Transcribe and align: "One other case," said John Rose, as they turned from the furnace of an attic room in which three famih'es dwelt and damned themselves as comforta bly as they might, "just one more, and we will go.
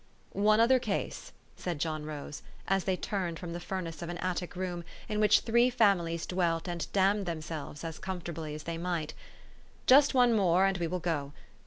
"One 0.49 0.59
other 0.59 0.79
case," 0.79 1.31
said 1.55 1.77
John 1.77 2.07
Rose, 2.07 2.41
as 2.67 2.85
they 2.85 2.97
turned 2.97 3.37
from 3.37 3.53
the 3.53 3.59
furnace 3.59 4.01
of 4.01 4.09
an 4.09 4.17
attic 4.17 4.55
room 4.55 4.83
in 5.07 5.19
which 5.19 5.41
three 5.41 5.69
famih'es 5.69 6.25
dwelt 6.27 6.67
and 6.67 6.91
damned 6.91 7.27
themselves 7.27 7.83
as 7.83 7.99
comforta 7.99 8.33
bly 8.33 8.51
as 8.53 8.63
they 8.63 8.79
might, 8.79 9.13
"just 9.85 10.15
one 10.15 10.33
more, 10.35 10.65
and 10.65 10.79
we 10.79 10.87
will 10.87 10.99
go. 10.99 11.33